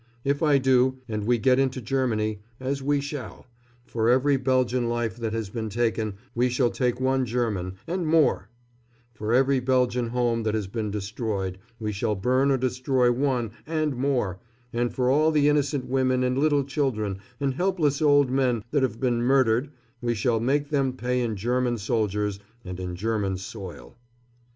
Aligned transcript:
If 0.23 0.41
I 0.41 0.57
do, 0.57 0.97
and 1.07 1.25
we 1.27 1.37
get 1.37 1.59
into 1.59 1.79
Germany 1.79 2.39
as 2.59 2.81
we 2.81 2.99
shall 3.01 3.45
for 3.85 4.09
every 4.09 4.35
Belgian 4.35 4.89
life 4.89 5.15
that 5.17 5.31
has 5.33 5.51
been 5.51 5.69
taken 5.69 6.15
we 6.33 6.49
shall 6.49 6.71
take 6.71 6.99
one 6.99 7.23
German, 7.23 7.75
and 7.85 8.07
more; 8.07 8.49
for 9.13 9.31
every 9.31 9.59
Belgian 9.59 10.07
home 10.07 10.41
that 10.41 10.55
has 10.55 10.65
been 10.65 10.89
destroyed 10.89 11.59
we 11.79 11.91
shall 11.91 12.15
burn 12.15 12.49
or 12.49 12.57
destroy 12.57 13.11
one, 13.11 13.51
and 13.67 13.95
more, 13.95 14.39
and 14.73 14.91
for 14.91 15.07
all 15.07 15.29
the 15.29 15.47
innocent 15.47 15.85
women 15.85 16.23
and 16.23 16.35
little 16.35 16.63
children 16.63 17.19
and 17.39 17.53
helpless 17.53 18.01
old 18.01 18.31
men 18.31 18.63
that 18.71 18.81
have 18.81 18.99
been 18.99 19.21
murdered 19.21 19.69
we 20.01 20.15
shall 20.15 20.39
make 20.39 20.69
them 20.71 20.93
pay 20.93 21.21
in 21.21 21.35
German 21.35 21.77
soldiers 21.77 22.39
and 22.65 22.79
in 22.79 22.95
German 22.95 23.37
soil. 23.37 23.95